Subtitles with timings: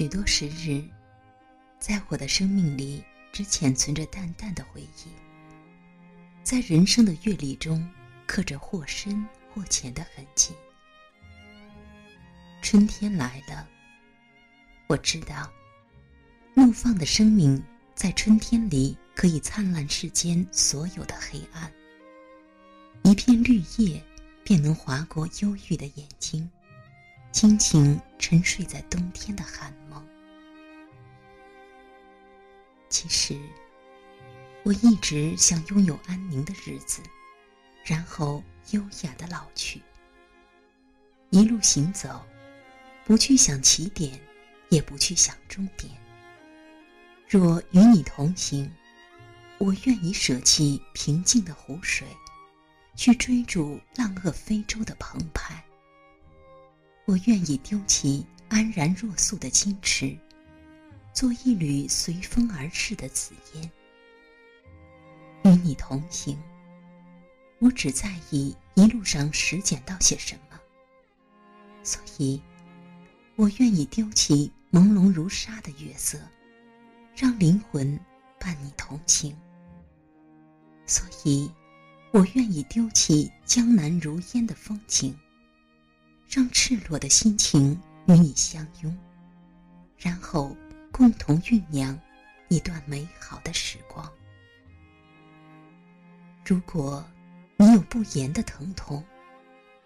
[0.00, 0.82] 许多时日，
[1.78, 5.10] 在我的生命里只潜存着淡淡的回忆，
[6.42, 7.86] 在人生的阅历中
[8.26, 10.54] 刻着或深或浅的痕迹。
[12.62, 13.68] 春天来了，
[14.86, 15.52] 我知道，
[16.54, 17.62] 怒放的生命
[17.94, 21.70] 在春天里可以灿烂世间所有的黑暗。
[23.02, 24.02] 一片绿叶，
[24.42, 26.50] 便能划过忧郁的眼睛，
[27.32, 30.06] 轻轻沉睡在冬天的寒梦。
[32.88, 33.38] 其实，
[34.64, 37.00] 我一直想拥有安宁的日子，
[37.84, 39.80] 然后优雅的老去。
[41.30, 42.26] 一路行走，
[43.04, 44.20] 不去想起点，
[44.68, 45.92] 也不去想终点。
[47.28, 48.70] 若与你同行，
[49.58, 52.06] 我愿意舍弃平静的湖水。
[52.96, 55.64] 去追逐浪遏非洲的澎湃。
[57.10, 60.16] 我愿意丢弃安然若素的矜持，
[61.12, 63.70] 做一缕随风而逝的紫烟。
[65.42, 66.38] 与你同行，
[67.58, 70.60] 我只在意一路上拾捡到些什么。
[71.82, 72.40] 所以，
[73.34, 76.16] 我愿意丢弃朦胧如纱的月色，
[77.16, 77.98] 让灵魂
[78.38, 79.36] 伴你同行。
[80.86, 81.50] 所以。
[82.12, 85.16] 我愿意丢弃江南如烟的风景，
[86.32, 87.76] 让赤裸的心情
[88.06, 88.98] 与你相拥，
[89.98, 90.56] 然后
[90.92, 91.98] 共同酝酿
[92.48, 94.08] 一段美好的时光。
[96.46, 97.04] 如果
[97.56, 99.04] 你有不言的疼痛，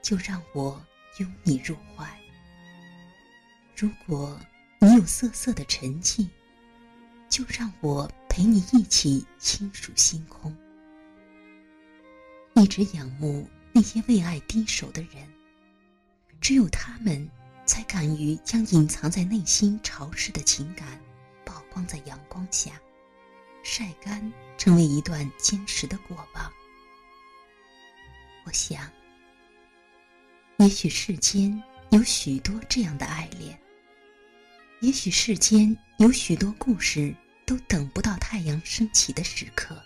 [0.00, 0.80] 就让我
[1.18, 2.06] 拥你入怀；
[3.76, 4.40] 如果
[4.78, 6.28] 你有瑟瑟的沉寂，
[7.28, 10.56] 就让我陪你一起轻数星空。
[12.54, 15.28] 一直仰慕那些为爱低首的人，
[16.48, 17.30] 只有他们，
[17.66, 20.98] 才敢于将隐藏在内心潮湿的情感，
[21.44, 22.80] 曝光在阳光下，
[23.62, 26.50] 晒干，成为一段坚实的过往。
[28.46, 28.90] 我想，
[30.56, 33.60] 也许世间有许多这样的爱恋，
[34.80, 37.14] 也许世间有许多故事，
[37.44, 39.78] 都等不到太阳升起的时刻，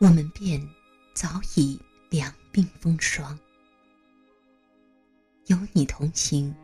[0.00, 0.66] 我们便。
[1.14, 1.78] 早已
[2.08, 3.38] 两鬓风霜，
[5.46, 6.54] 有你同行，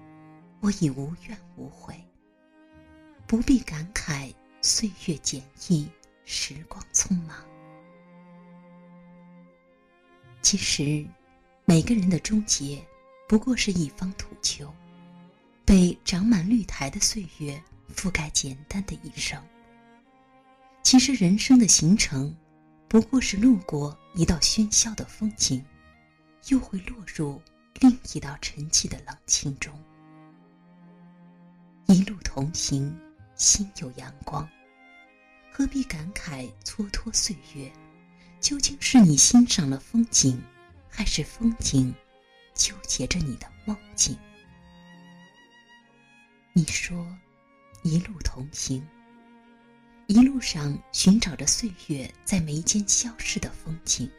[0.61, 1.95] 我已无怨无悔。
[3.27, 4.33] 不必感慨
[4.63, 5.89] 岁月简易，
[6.25, 7.37] 时光匆忙。
[10.43, 11.07] 其实，
[11.65, 12.83] 每个人的终结，
[13.29, 14.73] 不过是一方土丘，
[15.65, 17.63] 被长满绿苔的岁月
[17.95, 19.41] 覆盖，简单的一生。
[20.83, 22.35] 其实，人生的行程。
[22.89, 25.65] 不过是路过一道喧嚣的风景，
[26.49, 27.41] 又会落入
[27.81, 29.73] 另一道沉寂的冷清中。
[31.87, 32.95] 一路同行，
[33.37, 34.47] 心有阳光，
[35.51, 37.73] 何必感慨蹉跎岁月？
[38.39, 40.43] 究竟是你欣赏了风景，
[40.91, 41.95] 还是风景
[42.55, 44.15] 纠结着你的梦境？
[46.53, 47.07] 你说，
[47.83, 48.87] 一路同行。
[50.07, 54.11] 一路上寻找着岁月在眉间消逝的风景，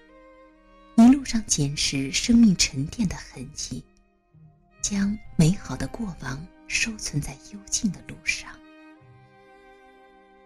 [1.21, 3.83] 路上捡拾生命沉淀的痕迹，
[4.81, 8.51] 将美好的过往收存在幽静的路上。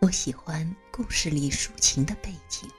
[0.02, 2.70] 我喜欢故事里抒情的背景，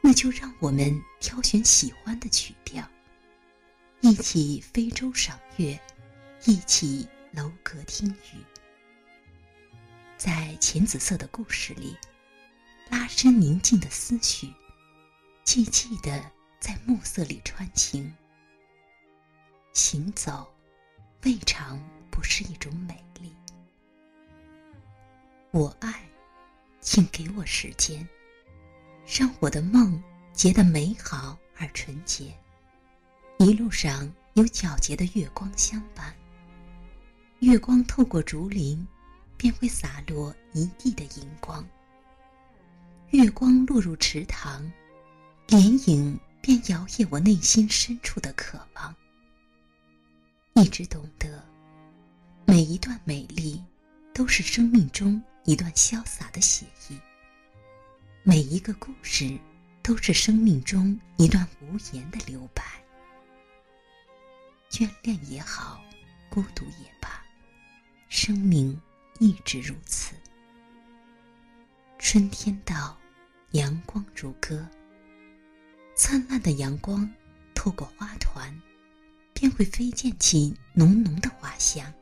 [0.00, 2.88] 那就让我们挑选喜欢的曲调，
[4.00, 5.76] 一起非洲赏月，
[6.44, 8.38] 一起楼阁听雨。
[10.16, 11.96] 在浅紫色的故事里，
[12.88, 14.46] 拉伸宁静的思绪，
[15.44, 16.30] 寂寂的
[16.64, 18.10] 在暮色里穿行。
[19.74, 20.50] 行走，
[21.24, 21.78] 未尝
[22.10, 23.30] 不是一种美丽。
[25.50, 26.08] 我爱，
[26.80, 28.08] 请给我时间，
[29.06, 30.02] 让我的梦
[30.32, 32.34] 结得美好而纯洁。
[33.38, 36.16] 一路上有皎洁的月光相伴，
[37.40, 38.88] 月光透过竹林。
[39.36, 41.62] 便会洒落一地的银光。
[43.10, 44.72] 月光落入池塘，
[45.48, 48.94] 莲影便摇曳我内心深处的渴望。
[50.52, 51.42] 一直懂得，
[52.44, 53.64] 每一段美丽，
[54.12, 56.98] 都是生命中一段潇洒的写意；
[58.22, 59.38] 每一个故事，
[59.82, 62.62] 都是生命中一段无言的留白。
[64.68, 65.82] 眷恋也好，
[66.28, 67.24] 孤独也罢，
[68.10, 68.78] 生命。
[69.20, 70.14] 一直如此。
[72.00, 72.98] 春天到，
[73.52, 74.68] 阳光如歌。
[75.96, 77.08] 灿烂的阳光
[77.54, 78.52] 透过花团，
[79.32, 81.92] 便会飞溅起浓浓的花香。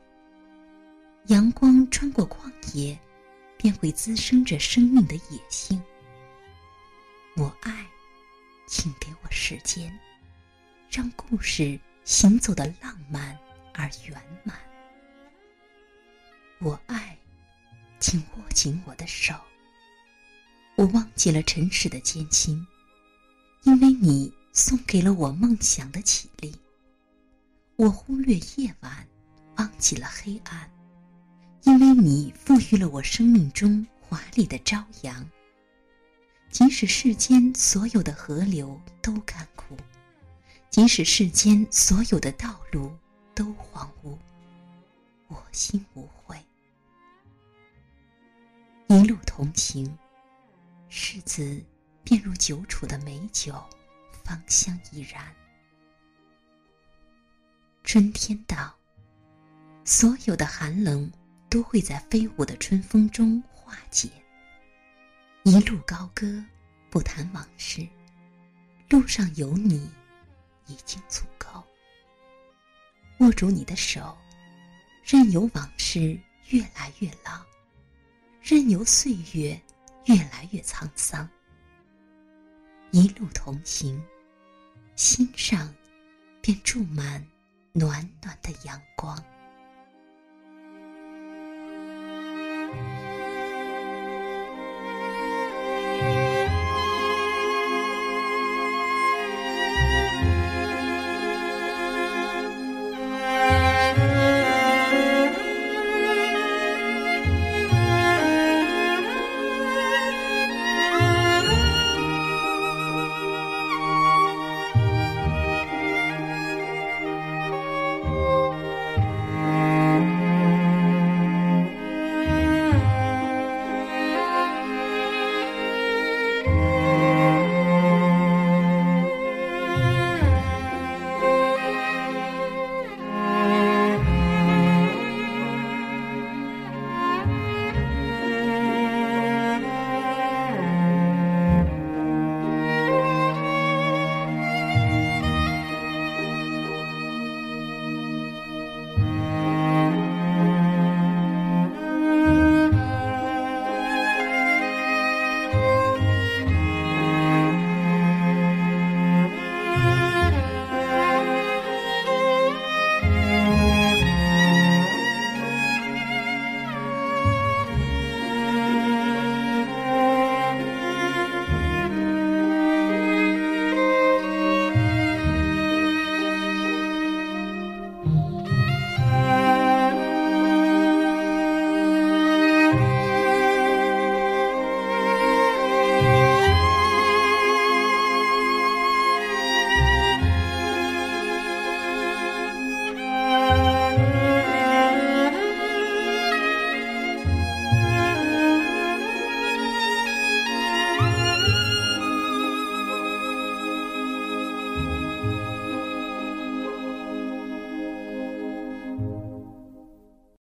[1.27, 2.97] 阳光穿过旷野，
[3.55, 5.79] 便会滋生着生命的野性。
[7.35, 7.85] 我爱，
[8.67, 9.95] 请给我时间，
[10.89, 13.37] 让故事行走的浪漫
[13.75, 14.57] 而圆满。
[16.59, 17.15] 我爱，
[17.99, 19.35] 请握紧我的手。
[20.75, 22.65] 我忘记了尘世的艰辛，
[23.63, 26.53] 因为你送给了我梦想的绮丽。
[27.77, 29.07] 我忽略夜晚，
[29.57, 30.69] 忘记了黑暗，
[31.63, 35.25] 因为你赋予了我生命中华丽的朝阳。
[36.51, 39.75] 即使世间所有的河流都干枯，
[40.69, 42.91] 即使世间所有的道路
[43.33, 44.15] 都荒芜，
[45.29, 46.37] 我心无悔。
[48.87, 49.97] 一路同行，
[50.89, 51.63] 世子
[52.03, 53.53] 便如久处的美酒，
[54.23, 55.33] 芳香怡然。
[57.83, 58.73] 春天到，
[59.85, 61.11] 所有的寒冷
[61.49, 64.09] 都会在飞舞的春风中化解。
[65.43, 66.43] 一路高歌，
[66.89, 67.87] 不谈往事，
[68.89, 69.89] 路上有你，
[70.67, 71.63] 已经足够。
[73.19, 74.17] 握住你的手，
[75.03, 77.45] 任由往事越来越老，
[78.41, 79.61] 任由岁月
[80.05, 81.29] 越来越沧桑。
[82.93, 83.99] 一路同行，
[84.95, 85.73] 心上
[86.41, 87.25] 便注满
[87.71, 89.17] 暖暖的阳光。